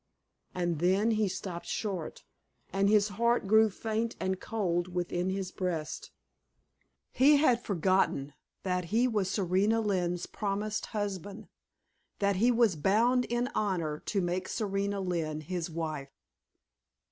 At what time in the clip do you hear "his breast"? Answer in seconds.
5.29-6.09